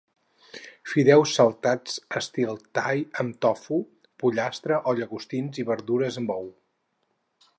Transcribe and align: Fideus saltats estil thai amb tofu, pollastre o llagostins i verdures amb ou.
Fideus 0.93 1.33
saltats 1.39 1.97
estil 2.21 2.57
thai 2.79 3.03
amb 3.23 3.37
tofu, 3.47 3.79
pollastre 4.23 4.81
o 4.93 4.97
llagostins 5.01 5.63
i 5.65 5.69
verdures 5.71 6.21
amb 6.23 6.37
ou. 6.41 6.53